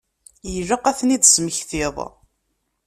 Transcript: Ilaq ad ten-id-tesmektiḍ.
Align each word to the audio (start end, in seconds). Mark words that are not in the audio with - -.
Ilaq 0.53 0.85
ad 0.89 0.95
ten-id-tesmektiḍ. 0.99 1.97